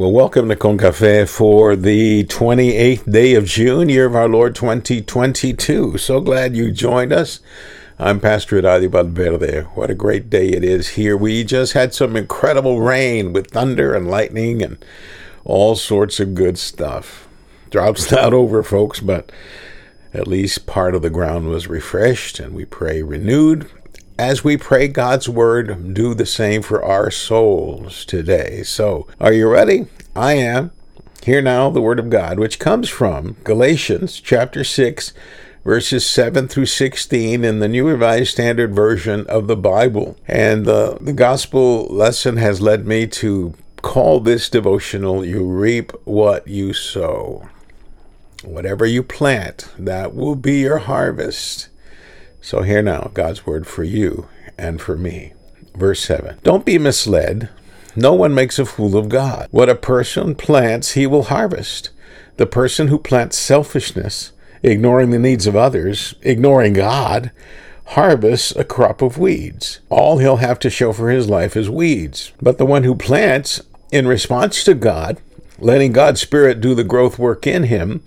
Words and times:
Well, 0.00 0.12
welcome 0.12 0.48
to 0.48 0.56
Concafe 0.56 1.28
for 1.28 1.76
the 1.76 2.24
28th 2.24 3.12
day 3.12 3.34
of 3.34 3.44
June, 3.44 3.90
year 3.90 4.06
of 4.06 4.16
our 4.16 4.30
Lord 4.30 4.54
2022. 4.54 5.98
So 5.98 6.22
glad 6.22 6.56
you 6.56 6.72
joined 6.72 7.12
us. 7.12 7.40
I'm 7.98 8.18
Pastor 8.18 8.62
Iradio 8.62 8.90
Valverde. 8.90 9.64
What 9.74 9.90
a 9.90 9.94
great 9.94 10.30
day 10.30 10.48
it 10.48 10.64
is 10.64 10.88
here. 10.96 11.18
We 11.18 11.44
just 11.44 11.74
had 11.74 11.92
some 11.92 12.16
incredible 12.16 12.80
rain 12.80 13.34
with 13.34 13.50
thunder 13.50 13.92
and 13.94 14.10
lightning 14.10 14.62
and 14.62 14.82
all 15.44 15.76
sorts 15.76 16.18
of 16.18 16.34
good 16.34 16.56
stuff. 16.56 17.28
Drops 17.68 18.10
not 18.10 18.32
over, 18.32 18.62
folks, 18.62 19.00
but 19.00 19.30
at 20.14 20.26
least 20.26 20.64
part 20.64 20.94
of 20.94 21.02
the 21.02 21.10
ground 21.10 21.48
was 21.48 21.68
refreshed 21.68 22.40
and 22.40 22.54
we 22.54 22.64
pray 22.64 23.02
renewed 23.02 23.70
as 24.20 24.44
we 24.44 24.54
pray 24.54 24.86
God's 24.86 25.30
word, 25.30 25.94
do 25.94 26.12
the 26.12 26.26
same 26.26 26.60
for 26.60 26.84
our 26.84 27.10
souls 27.10 28.04
today. 28.04 28.62
So, 28.62 29.06
are 29.18 29.32
you 29.32 29.48
ready? 29.48 29.86
I 30.14 30.34
am. 30.34 30.72
Hear 31.22 31.40
now 31.40 31.70
the 31.70 31.80
word 31.80 31.98
of 31.98 32.10
God, 32.10 32.38
which 32.38 32.58
comes 32.58 32.90
from 32.90 33.38
Galatians 33.44 34.20
chapter 34.20 34.62
6, 34.62 35.14
verses 35.64 36.04
7 36.04 36.48
through 36.48 36.66
16 36.66 37.42
in 37.42 37.60
the 37.60 37.68
New 37.68 37.88
Revised 37.88 38.32
Standard 38.32 38.74
Version 38.74 39.26
of 39.26 39.46
the 39.46 39.56
Bible. 39.56 40.18
And 40.28 40.68
uh, 40.68 40.98
the 41.00 41.14
gospel 41.14 41.86
lesson 41.86 42.36
has 42.36 42.60
led 42.60 42.86
me 42.86 43.06
to 43.06 43.54
call 43.80 44.20
this 44.20 44.50
devotional, 44.50 45.24
You 45.24 45.46
Reap 45.46 45.92
What 46.04 46.46
You 46.46 46.74
Sow. 46.74 47.48
Whatever 48.44 48.84
you 48.84 49.02
plant, 49.02 49.70
that 49.78 50.14
will 50.14 50.36
be 50.36 50.60
your 50.60 50.78
harvest. 50.78 51.69
So, 52.40 52.62
here 52.62 52.82
now, 52.82 53.10
God's 53.14 53.46
word 53.46 53.66
for 53.66 53.84
you 53.84 54.28
and 54.58 54.80
for 54.80 54.96
me. 54.96 55.34
Verse 55.74 56.00
7 56.00 56.38
Don't 56.42 56.64
be 56.64 56.78
misled. 56.78 57.48
No 57.96 58.14
one 58.14 58.34
makes 58.34 58.58
a 58.58 58.64
fool 58.64 58.96
of 58.96 59.08
God. 59.08 59.48
What 59.50 59.68
a 59.68 59.74
person 59.74 60.34
plants, 60.34 60.92
he 60.92 61.06
will 61.06 61.24
harvest. 61.24 61.90
The 62.36 62.46
person 62.46 62.88
who 62.88 62.98
plants 62.98 63.36
selfishness, 63.36 64.32
ignoring 64.62 65.10
the 65.10 65.18
needs 65.18 65.46
of 65.46 65.56
others, 65.56 66.14
ignoring 66.22 66.74
God, 66.74 67.32
harvests 67.86 68.54
a 68.54 68.64
crop 68.64 69.02
of 69.02 69.18
weeds. 69.18 69.80
All 69.90 70.18
he'll 70.18 70.36
have 70.36 70.58
to 70.60 70.70
show 70.70 70.92
for 70.92 71.10
his 71.10 71.28
life 71.28 71.56
is 71.56 71.68
weeds. 71.68 72.32
But 72.40 72.58
the 72.58 72.66
one 72.66 72.84
who 72.84 72.94
plants 72.94 73.60
in 73.90 74.06
response 74.06 74.62
to 74.64 74.74
God, 74.74 75.18
letting 75.60 75.92
God's 75.92 76.20
Spirit 76.20 76.60
do 76.60 76.74
the 76.74 76.84
growth 76.84 77.18
work 77.18 77.46
in 77.46 77.64
him, 77.64 78.02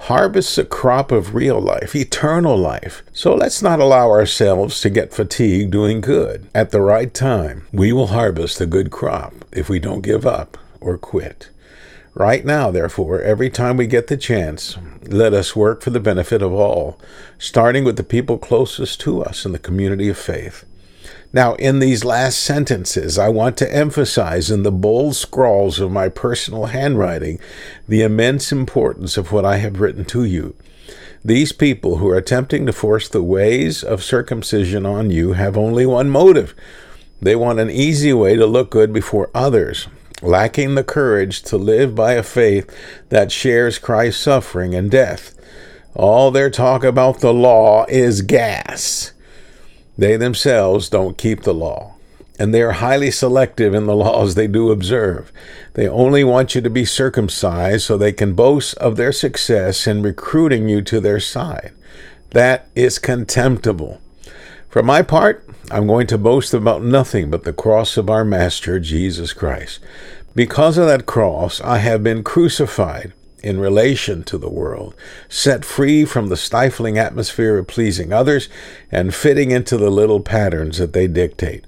harvests 0.00 0.58
a 0.58 0.64
crop 0.64 1.10
of 1.10 1.34
real 1.34 1.60
life, 1.60 1.96
eternal 1.96 2.56
life. 2.56 3.02
So 3.12 3.34
let's 3.34 3.62
not 3.62 3.80
allow 3.80 4.10
ourselves 4.10 4.80
to 4.82 4.90
get 4.90 5.14
fatigued 5.14 5.72
doing 5.72 6.00
good. 6.00 6.48
At 6.54 6.70
the 6.70 6.80
right 6.80 7.12
time, 7.12 7.66
we 7.72 7.92
will 7.92 8.08
harvest 8.08 8.60
a 8.60 8.66
good 8.66 8.90
crop 8.90 9.34
if 9.52 9.68
we 9.68 9.78
don't 9.78 10.02
give 10.02 10.26
up 10.26 10.58
or 10.80 10.98
quit. 10.98 11.50
Right 12.14 12.44
now, 12.44 12.70
therefore, 12.70 13.20
every 13.20 13.48
time 13.48 13.76
we 13.76 13.86
get 13.86 14.08
the 14.08 14.16
chance, 14.16 14.76
let 15.06 15.32
us 15.32 15.54
work 15.54 15.82
for 15.82 15.90
the 15.90 16.00
benefit 16.00 16.42
of 16.42 16.52
all, 16.52 16.98
starting 17.38 17.84
with 17.84 17.96
the 17.96 18.02
people 18.02 18.38
closest 18.38 19.00
to 19.02 19.22
us 19.22 19.44
in 19.44 19.52
the 19.52 19.58
community 19.58 20.08
of 20.08 20.18
faith. 20.18 20.64
Now, 21.32 21.54
in 21.56 21.78
these 21.78 22.04
last 22.04 22.40
sentences, 22.40 23.18
I 23.18 23.28
want 23.28 23.58
to 23.58 23.74
emphasize 23.74 24.50
in 24.50 24.62
the 24.62 24.72
bold 24.72 25.14
scrawls 25.14 25.78
of 25.78 25.92
my 25.92 26.08
personal 26.08 26.66
handwriting 26.66 27.38
the 27.86 28.02
immense 28.02 28.50
importance 28.50 29.18
of 29.18 29.30
what 29.30 29.44
I 29.44 29.58
have 29.58 29.80
written 29.80 30.06
to 30.06 30.24
you. 30.24 30.54
These 31.22 31.52
people 31.52 31.96
who 31.96 32.08
are 32.08 32.16
attempting 32.16 32.64
to 32.64 32.72
force 32.72 33.08
the 33.08 33.22
ways 33.22 33.84
of 33.84 34.02
circumcision 34.02 34.86
on 34.86 35.10
you 35.10 35.34
have 35.34 35.58
only 35.58 35.84
one 35.84 36.08
motive. 36.08 36.54
They 37.20 37.36
want 37.36 37.60
an 37.60 37.70
easy 37.70 38.12
way 38.14 38.36
to 38.36 38.46
look 38.46 38.70
good 38.70 38.92
before 38.92 39.30
others, 39.34 39.88
lacking 40.22 40.76
the 40.76 40.84
courage 40.84 41.42
to 41.42 41.58
live 41.58 41.94
by 41.94 42.12
a 42.14 42.22
faith 42.22 42.74
that 43.10 43.32
shares 43.32 43.78
Christ's 43.78 44.22
suffering 44.22 44.74
and 44.74 44.90
death. 44.90 45.34
All 45.94 46.30
their 46.30 46.48
talk 46.48 46.84
about 46.84 47.20
the 47.20 47.34
law 47.34 47.84
is 47.88 48.22
gas. 48.22 49.12
They 49.98 50.16
themselves 50.16 50.88
don't 50.88 51.18
keep 51.18 51.42
the 51.42 51.52
law, 51.52 51.94
and 52.38 52.54
they 52.54 52.62
are 52.62 52.72
highly 52.72 53.10
selective 53.10 53.74
in 53.74 53.86
the 53.86 53.96
laws 54.06 54.36
they 54.36 54.46
do 54.46 54.70
observe. 54.70 55.32
They 55.74 55.88
only 55.88 56.22
want 56.22 56.54
you 56.54 56.60
to 56.60 56.70
be 56.70 56.84
circumcised 56.84 57.84
so 57.84 57.98
they 57.98 58.12
can 58.12 58.34
boast 58.34 58.78
of 58.78 58.96
their 58.96 59.12
success 59.12 59.88
in 59.88 60.02
recruiting 60.02 60.68
you 60.68 60.82
to 60.82 61.00
their 61.00 61.18
side. 61.18 61.72
That 62.30 62.68
is 62.76 63.00
contemptible. 63.00 64.00
For 64.68 64.84
my 64.84 65.02
part, 65.02 65.44
I'm 65.70 65.88
going 65.88 66.06
to 66.08 66.18
boast 66.18 66.54
about 66.54 66.84
nothing 66.84 67.28
but 67.28 67.42
the 67.42 67.52
cross 67.52 67.96
of 67.96 68.08
our 68.08 68.24
Master, 68.24 68.78
Jesus 68.78 69.32
Christ. 69.32 69.80
Because 70.34 70.78
of 70.78 70.86
that 70.86 71.06
cross, 71.06 71.60
I 71.62 71.78
have 71.78 72.04
been 72.04 72.22
crucified 72.22 73.12
in 73.42 73.60
relation 73.60 74.22
to 74.24 74.38
the 74.38 74.50
world, 74.50 74.94
set 75.28 75.64
free 75.64 76.04
from 76.04 76.28
the 76.28 76.36
stifling 76.36 76.98
atmosphere 76.98 77.58
of 77.58 77.66
pleasing 77.66 78.12
others 78.12 78.48
and 78.90 79.14
fitting 79.14 79.50
into 79.50 79.76
the 79.76 79.90
little 79.90 80.20
patterns 80.20 80.78
that 80.78 80.92
they 80.92 81.06
dictate. 81.06 81.64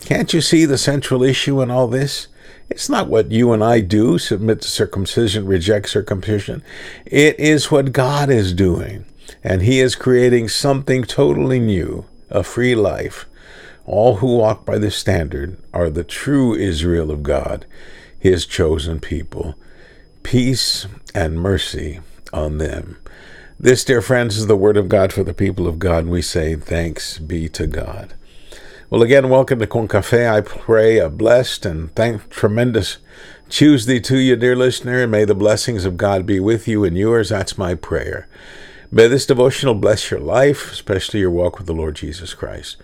Can't 0.00 0.32
you 0.32 0.40
see 0.40 0.64
the 0.64 0.78
central 0.78 1.22
issue 1.22 1.60
in 1.60 1.70
all 1.70 1.86
this? 1.86 2.28
It's 2.70 2.88
not 2.88 3.08
what 3.08 3.32
you 3.32 3.52
and 3.52 3.62
I 3.62 3.80
do, 3.80 4.16
submit 4.18 4.62
to 4.62 4.68
circumcision, 4.68 5.44
reject 5.44 5.88
circumcision. 5.90 6.62
It 7.04 7.38
is 7.38 7.70
what 7.70 7.92
God 7.92 8.30
is 8.30 8.52
doing, 8.52 9.04
and 9.44 9.62
He 9.62 9.80
is 9.80 9.94
creating 9.96 10.48
something 10.48 11.04
totally 11.04 11.58
new, 11.58 12.06
a 12.30 12.42
free 12.42 12.74
life. 12.74 13.26
All 13.84 14.16
who 14.16 14.36
walk 14.38 14.64
by 14.64 14.78
this 14.78 14.96
standard 14.96 15.58
are 15.74 15.90
the 15.90 16.04
true 16.04 16.54
Israel 16.54 17.10
of 17.10 17.22
God, 17.22 17.66
His 18.18 18.46
chosen 18.46 19.00
people 19.00 19.56
peace 20.22 20.86
and 21.14 21.40
mercy 21.40 22.00
on 22.32 22.58
them. 22.58 22.98
This, 23.58 23.84
dear 23.84 24.00
friends, 24.00 24.36
is 24.36 24.46
the 24.46 24.56
word 24.56 24.76
of 24.76 24.88
God 24.88 25.12
for 25.12 25.22
the 25.22 25.34
people 25.34 25.66
of 25.66 25.78
God. 25.78 26.06
We 26.06 26.22
say, 26.22 26.54
Thanks 26.54 27.18
be 27.18 27.48
to 27.50 27.66
God. 27.66 28.14
Well, 28.88 29.02
again, 29.02 29.28
welcome 29.28 29.58
to 29.58 29.66
Concafe. 29.66 30.28
I 30.28 30.40
pray 30.40 30.98
a 30.98 31.08
blessed 31.08 31.66
and 31.66 31.94
thank 31.94 32.28
tremendous 32.30 32.98
Tuesday 33.48 34.00
to 34.00 34.18
you, 34.18 34.36
dear 34.36 34.56
listener, 34.56 35.02
and 35.02 35.12
may 35.12 35.24
the 35.24 35.34
blessings 35.34 35.84
of 35.84 35.96
God 35.96 36.26
be 36.26 36.40
with 36.40 36.66
you 36.66 36.84
and 36.84 36.96
yours. 36.96 37.28
That's 37.28 37.58
my 37.58 37.74
prayer. 37.74 38.28
May 38.90 39.06
this 39.06 39.26
devotional 39.26 39.74
bless 39.74 40.10
your 40.10 40.20
life, 40.20 40.72
especially 40.72 41.20
your 41.20 41.30
walk 41.30 41.58
with 41.58 41.66
the 41.68 41.72
Lord 41.72 41.94
Jesus 41.96 42.34
Christ. 42.34 42.76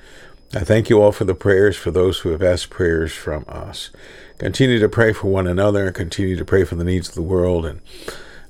I 0.55 0.61
thank 0.61 0.89
you 0.89 1.03
all 1.03 1.13
for 1.13 1.25
the 1.25 1.35
prayers 1.35 1.77
for 1.77 1.91
those 1.91 2.21
who 2.21 2.31
have 2.31 2.43
asked 2.43 2.71
prayers 2.71 3.13
from 3.13 3.45
us. 3.49 3.91
Continue 4.39 4.79
to 4.79 4.89
pray 4.89 5.13
for 5.13 5.29
one 5.29 5.47
another 5.47 5.91
continue 5.91 6.37
to 6.37 6.45
pray 6.45 6.65
for 6.65 6.77
the 6.77 6.85
needs 6.85 7.09
of 7.09 7.15
the 7.15 7.23
world 7.23 7.67
and 7.67 7.81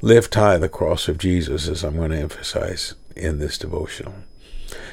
lift 0.03 0.35
high 0.35 0.59
the 0.59 0.69
cross 0.69 1.09
of 1.09 1.17
Jesus, 1.17 1.69
as 1.69 1.83
I'm 1.83 1.97
going 1.97 2.11
to 2.11 2.19
emphasize 2.19 2.95
in 3.15 3.39
this 3.39 3.57
devotional. 3.57 4.15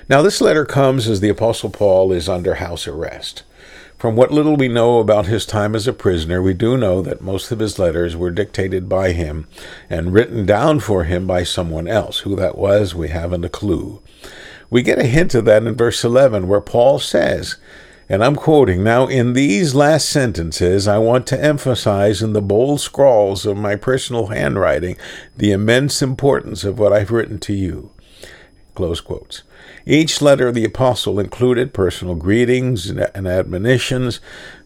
Now, 0.08 0.22
this 0.22 0.40
letter 0.40 0.66
comes 0.66 1.08
as 1.10 1.20
the 1.20 1.30
Apostle 1.30 1.70
Paul 1.70 2.12
is 2.14 2.30
under 2.30 2.56
house 2.56 2.88
arrest. 2.88 3.44
From 3.98 4.16
what 4.16 4.32
little 4.32 4.56
we 4.56 4.68
know 4.68 5.00
about 5.00 5.28
his 5.28 5.46
time 5.46 5.76
as 5.76 5.88
a 5.88 5.94
prisoner, 5.94 6.42
we 6.42 6.54
do 6.54 6.78
know 6.78 7.02
that 7.02 7.22
most 7.22 7.52
of 7.52 7.60
his 7.60 7.80
letters 7.80 8.16
were 8.16 8.32
dictated 8.32 8.88
by 8.88 9.12
him 9.12 9.48
and 9.90 10.14
written 10.14 10.46
down 10.46 10.80
for 10.80 11.04
him 11.04 11.28
by 11.28 11.44
someone 11.44 11.88
else. 11.88 12.20
Who 12.20 12.36
that 12.38 12.58
was, 12.58 12.96
we 12.96 13.10
haven't 13.10 13.46
a 13.46 13.50
clue. 13.50 14.02
We 14.70 14.82
get 14.82 15.00
a 15.00 15.06
hint 15.06 15.36
of 15.36 15.46
that 15.46 15.64
in 15.64 15.76
verse 15.76 16.04
11, 16.04 16.48
where 16.48 16.62
Paul 16.62 17.00
says, 17.00 17.58
and 18.10 18.24
I'm 18.24 18.36
quoting 18.36 18.84
now, 18.84 19.08
in 19.08 19.34
these 19.34 19.74
last 19.74 20.10
sentences, 20.10 20.88
I 20.88 20.98
want 20.98 21.26
to 21.28 21.42
emphasize 21.42 22.22
in 22.22 22.34
the 22.34 22.42
bold 22.42 22.82
scrawls 22.82 23.46
of 23.46 23.56
my 23.56 23.76
personal 23.76 24.28
handwriting 24.28 24.98
the 25.38 25.52
immense 25.52 26.02
importance 26.02 26.64
of 26.64 26.78
what 26.78 26.92
I've 26.92 27.12
written 27.12 27.40
to 27.40 27.54
you. 27.54 27.92
Close 28.76 29.02
quotes. 29.02 29.44
Each 29.86 30.22
letter 30.22 30.48
of 30.48 30.56
the 30.56 30.66
apostle 30.66 31.20
included 31.20 31.74
personal 31.74 32.16
greetings 32.16 32.90
and 32.90 33.28
admonitions, 33.28 34.20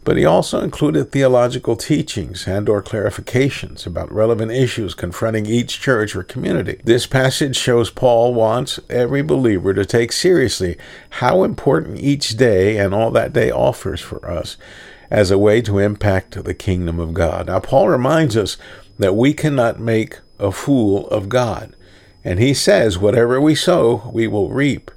but 0.06 0.16
he 0.16 0.24
also 0.24 0.62
included 0.62 1.12
theological 1.12 1.76
teachings 1.76 2.48
and 2.48 2.70
or 2.70 2.82
clarifications 2.82 3.86
about 3.86 4.12
relevant 4.12 4.52
issues 4.52 4.94
confronting 4.94 5.46
each 5.46 5.82
church 5.82 6.16
or 6.16 6.24
community. 6.24 6.80
This 6.86 7.06
passage 7.06 7.58
shows 7.58 7.90
Paul 7.90 8.34
wants 8.34 8.80
every 8.90 9.22
believer 9.22 9.74
to 9.74 9.84
take 9.84 10.14
seriously 10.14 10.78
how 11.10 11.44
important 11.44 12.00
each 12.00 12.38
day 12.38 12.78
and 12.78 12.94
all 12.94 13.12
that 13.12 13.34
day 13.34 13.52
offers 13.52 14.00
for 14.00 14.26
us 14.30 14.56
as 15.12 15.32
a 15.32 15.38
way 15.38 15.62
to 15.62 15.80
impact 15.80 16.42
the 16.44 16.54
kingdom 16.54 17.00
of 17.00 17.14
God. 17.14 17.48
Now 17.48 17.60
Paul 17.60 17.90
reminds 17.90 18.38
us 18.38 18.58
that 18.98 19.16
we 19.16 19.34
cannot 19.34 19.80
make 19.80 20.20
a 20.40 20.52
fool 20.52 21.08
of 21.10 21.28
God. 21.28 21.76
And 22.28 22.42
he 22.42 22.54
says, 22.54 22.98
whatever 22.98 23.40
we 23.40 23.56
sow, 23.56 24.12
we 24.14 24.28
will 24.28 24.50
reap. 24.50 24.92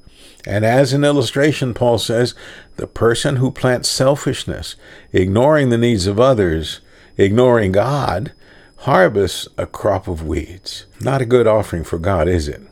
And 0.44 0.65
as 0.65 0.93
an 0.93 1.05
illustration, 1.05 1.75
Paul 1.75 1.99
says, 1.99 2.35
the 2.75 2.88
person 2.88 3.37
who 3.37 3.53
plants 3.53 3.88
selfishness, 3.88 4.75
ignoring 5.12 5.69
the 5.69 5.79
needs 5.79 6.09
of 6.09 6.19
others, 6.19 6.81
ignoring 7.17 7.71
God, 7.71 8.32
harvests 8.79 9.47
a 9.56 9.69
crop 9.69 10.09
of 10.09 10.27
weeds. 10.27 10.87
Not 11.00 11.23
a 11.23 11.25
good 11.25 11.47
offering 11.47 11.85
for 11.85 12.00
God, 12.00 12.27
is 12.27 12.49
it? 12.49 12.62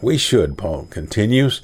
We 0.00 0.16
should, 0.16 0.56
Paul 0.56 0.86
continues, 0.88 1.60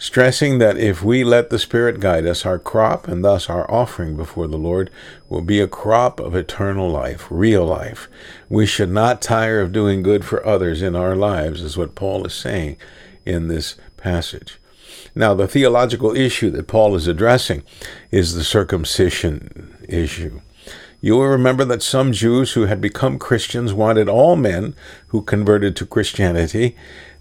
stressing 0.00 0.58
that 0.58 0.78
if 0.78 1.04
we 1.04 1.22
let 1.22 1.50
the 1.50 1.58
Spirit 1.58 2.00
guide 2.00 2.26
us, 2.26 2.46
our 2.46 2.58
crop 2.58 3.06
and 3.06 3.22
thus 3.22 3.48
our 3.50 3.70
offering 3.70 4.16
before 4.16 4.48
the 4.48 4.56
Lord 4.56 4.90
will 5.28 5.42
be 5.42 5.60
a 5.60 5.68
crop 5.68 6.18
of 6.18 6.34
eternal 6.34 6.90
life, 6.90 7.28
real 7.30 7.66
life. 7.66 8.08
We 8.48 8.64
should 8.64 8.90
not 8.90 9.22
tire 9.22 9.60
of 9.60 9.72
doing 9.72 10.02
good 10.02 10.24
for 10.24 10.44
others 10.44 10.80
in 10.80 10.96
our 10.96 11.14
lives, 11.14 11.60
is 11.60 11.76
what 11.76 11.94
Paul 11.94 12.26
is 12.26 12.34
saying 12.34 12.78
in 13.26 13.48
this 13.48 13.76
passage. 13.98 14.58
Now, 15.14 15.34
the 15.34 15.46
theological 15.46 16.16
issue 16.16 16.50
that 16.52 16.66
Paul 16.66 16.96
is 16.96 17.06
addressing 17.06 17.62
is 18.10 18.34
the 18.34 18.44
circumcision 18.44 19.76
issue. 19.86 20.40
You 21.00 21.14
will 21.14 21.28
remember 21.28 21.64
that 21.64 21.82
some 21.82 22.12
Jews 22.12 22.52
who 22.52 22.66
had 22.66 22.80
become 22.80 23.18
Christians 23.18 23.72
wanted 23.72 24.08
all 24.08 24.36
men 24.36 24.74
who 25.08 25.22
converted 25.22 25.74
to 25.76 25.86
Christianity 25.86 26.76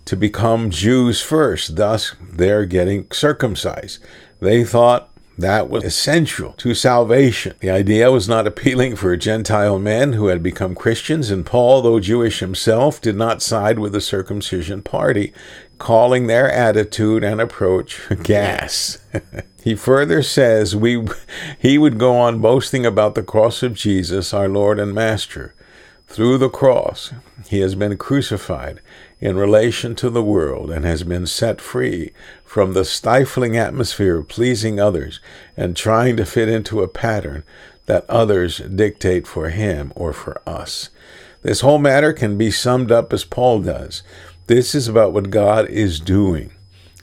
to 0.06 0.16
become 0.16 0.70
Jews 0.70 1.22
first. 1.22 1.76
Thus, 1.76 2.16
they're 2.22 2.66
getting 2.66 3.08
circumcised. 3.12 4.00
They 4.40 4.64
thought 4.64 5.10
that 5.38 5.70
was 5.70 5.86
essential 5.86 6.52
to 6.54 6.76
salvation. 6.76 7.56
The 7.62 7.70
idea 7.70 8.12
was 8.12 8.28
not 8.28 8.46
appealing 8.46 8.98
for 8.98 9.16
Gentile 9.16 9.80
men 9.80 10.14
who 10.14 10.28
had 10.28 10.44
become 10.44 10.76
Christians, 10.76 11.32
and 11.32 11.46
Paul, 11.46 11.82
though 11.82 12.02
Jewish 12.02 12.40
himself, 12.40 13.00
did 13.00 13.16
not 13.16 13.42
side 13.42 13.80
with 13.80 13.94
the 13.94 14.02
circumcision 14.02 14.82
party, 14.82 15.32
calling 15.78 16.28
their 16.28 16.52
attitude 16.52 17.24
and 17.24 17.40
approach 17.40 18.02
gas. 18.24 18.98
he 19.70 19.76
further 19.76 20.24
says 20.24 20.76
we, 20.76 21.08
he 21.60 21.78
would 21.78 22.00
go 22.00 22.18
on 22.18 22.42
boasting 22.42 22.88
about 22.88 23.14
the 23.14 23.22
cross 23.22 23.62
of 23.62 23.76
Jesus, 23.76 24.34
our 24.34 24.50
Lord 24.50 24.80
and 24.80 24.96
Master. 24.96 25.54
Through 26.08 26.40
the 26.40 26.50
cross, 26.50 27.14
he 27.48 27.60
has 27.60 27.76
been 27.76 27.96
crucified 27.96 28.82
in 29.20 29.38
relation 29.38 29.94
to 29.98 30.10
the 30.10 30.24
world 30.24 30.72
and 30.72 30.86
has 30.86 31.04
been 31.04 31.28
set 31.28 31.62
free 31.62 32.14
from 32.44 32.74
the 32.74 32.84
stifling 32.84 33.58
atmosphere 33.58 34.18
of 34.18 34.28
pleasing 34.28 34.80
others 34.80 35.20
and 35.56 35.78
trying 35.78 36.18
to 36.18 36.26
fit 36.26 36.50
into 36.50 36.82
a 36.82 36.88
pattern 36.88 37.44
that 37.86 38.10
others 38.10 38.58
dictate 38.58 39.28
for 39.28 39.50
him 39.50 39.94
or 39.96 40.14
for 40.14 40.42
us. 40.50 40.90
This 41.44 41.62
whole 41.62 41.78
matter 41.78 42.12
can 42.12 42.40
be 42.40 42.50
summed 42.50 42.92
up 42.92 43.14
as 43.14 43.24
Paul 43.24 43.62
does. 43.62 44.02
This 44.48 44.74
is 44.74 44.88
about 44.88 45.14
what 45.14 45.30
God 45.30 45.70
is 45.70 46.00
doing, 46.00 46.54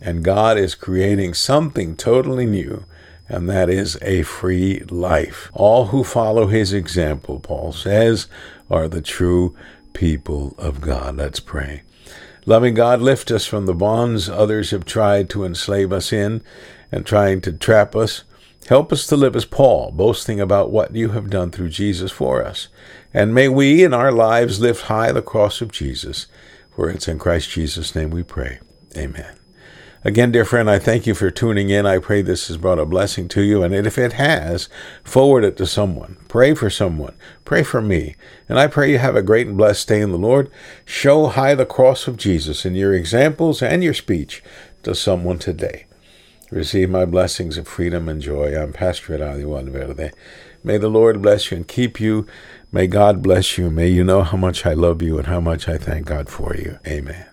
and 0.00 0.24
God 0.24 0.58
is 0.58 0.74
creating 0.74 1.34
something 1.34 1.96
totally 1.96 2.46
new 2.46 2.84
and 3.28 3.48
that 3.48 3.68
is 3.68 3.98
a 4.02 4.22
free 4.22 4.80
life. 4.88 5.50
All 5.52 5.86
who 5.86 6.04
follow 6.04 6.46
his 6.46 6.72
example, 6.72 7.40
Paul 7.40 7.72
says, 7.72 8.28
are 8.70 8.88
the 8.88 9.02
true 9.02 9.56
people 9.92 10.54
of 10.58 10.80
God. 10.80 11.16
Let's 11.16 11.40
pray. 11.40 11.82
Loving 12.44 12.74
God, 12.74 13.00
lift 13.00 13.30
us 13.30 13.44
from 13.44 13.66
the 13.66 13.74
bonds 13.74 14.28
others 14.28 14.70
have 14.70 14.84
tried 14.84 15.28
to 15.30 15.44
enslave 15.44 15.92
us 15.92 16.12
in 16.12 16.42
and 16.92 17.04
trying 17.04 17.40
to 17.40 17.52
trap 17.52 17.96
us. 17.96 18.22
Help 18.68 18.92
us 18.92 19.06
to 19.06 19.16
live 19.16 19.34
as 19.34 19.44
Paul, 19.44 19.90
boasting 19.90 20.40
about 20.40 20.70
what 20.70 20.94
you 20.94 21.10
have 21.10 21.30
done 21.30 21.50
through 21.50 21.70
Jesus 21.70 22.12
for 22.12 22.44
us. 22.44 22.68
And 23.12 23.34
may 23.34 23.48
we 23.48 23.82
in 23.82 23.94
our 23.94 24.12
lives 24.12 24.60
lift 24.60 24.82
high 24.82 25.10
the 25.12 25.22
cross 25.22 25.60
of 25.60 25.72
Jesus, 25.72 26.26
for 26.74 26.88
it's 26.88 27.08
in 27.08 27.18
Christ 27.18 27.50
Jesus' 27.50 27.94
name 27.94 28.10
we 28.10 28.22
pray. 28.22 28.60
Amen. 28.96 29.45
Again, 30.06 30.30
dear 30.30 30.44
friend, 30.44 30.70
I 30.70 30.78
thank 30.78 31.04
you 31.08 31.16
for 31.16 31.32
tuning 31.32 31.68
in. 31.68 31.84
I 31.84 31.98
pray 31.98 32.22
this 32.22 32.46
has 32.46 32.58
brought 32.58 32.78
a 32.78 32.86
blessing 32.86 33.26
to 33.26 33.42
you. 33.42 33.64
And 33.64 33.74
if 33.74 33.98
it 33.98 34.12
has, 34.12 34.68
forward 35.02 35.42
it 35.42 35.56
to 35.56 35.66
someone. 35.66 36.16
Pray 36.28 36.54
for 36.54 36.70
someone. 36.70 37.16
Pray 37.44 37.64
for 37.64 37.82
me. 37.82 38.14
And 38.48 38.56
I 38.56 38.68
pray 38.68 38.92
you 38.92 38.98
have 38.98 39.16
a 39.16 39.20
great 39.20 39.48
and 39.48 39.56
blessed 39.56 39.88
day 39.88 40.00
in 40.00 40.12
the 40.12 40.16
Lord. 40.16 40.48
Show 40.84 41.26
high 41.26 41.56
the 41.56 41.66
cross 41.66 42.06
of 42.06 42.18
Jesus 42.18 42.64
in 42.64 42.76
your 42.76 42.94
examples 42.94 43.60
and 43.60 43.82
your 43.82 43.94
speech 43.94 44.44
to 44.84 44.94
someone 44.94 45.40
today. 45.40 45.86
Receive 46.52 46.88
my 46.88 47.04
blessings 47.04 47.58
of 47.58 47.66
freedom 47.66 48.08
and 48.08 48.22
joy. 48.22 48.56
I'm 48.56 48.72
Pastor 48.72 49.14
Adalia 49.16 49.44
Valverde. 49.44 50.12
May 50.62 50.78
the 50.78 50.88
Lord 50.88 51.20
bless 51.20 51.50
you 51.50 51.56
and 51.56 51.66
keep 51.66 51.98
you. 51.98 52.28
May 52.70 52.86
God 52.86 53.22
bless 53.22 53.58
you. 53.58 53.70
May 53.70 53.88
you 53.88 54.04
know 54.04 54.22
how 54.22 54.36
much 54.36 54.64
I 54.64 54.72
love 54.74 55.02
you 55.02 55.18
and 55.18 55.26
how 55.26 55.40
much 55.40 55.68
I 55.68 55.78
thank 55.78 56.06
God 56.06 56.28
for 56.28 56.54
you. 56.54 56.78
Amen. 56.86 57.24